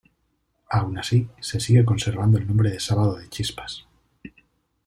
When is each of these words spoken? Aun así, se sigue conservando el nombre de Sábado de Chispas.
Aun 0.71 0.97
así, 0.97 1.29
se 1.41 1.59
sigue 1.59 1.85
conservando 1.85 2.39
el 2.39 2.47
nombre 2.47 2.71
de 2.71 2.79
Sábado 2.79 3.17
de 3.17 3.29
Chispas. 3.29 3.85